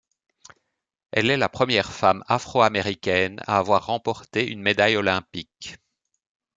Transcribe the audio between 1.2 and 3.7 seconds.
est la première femme afro-américaine à